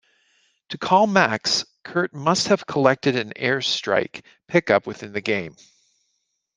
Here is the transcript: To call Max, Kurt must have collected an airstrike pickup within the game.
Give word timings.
To 0.69 0.79
call 0.79 1.05
Max, 1.05 1.63
Kurt 1.83 2.11
must 2.11 2.47
have 2.47 2.65
collected 2.65 3.15
an 3.15 3.33
airstrike 3.35 4.23
pickup 4.47 4.87
within 4.87 5.13
the 5.13 5.21
game. 5.21 5.55